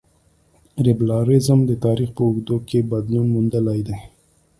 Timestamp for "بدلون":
2.91-3.25